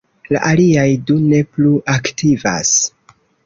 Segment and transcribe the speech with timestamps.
[0.35, 2.77] La aliaj du ne plu aktivas.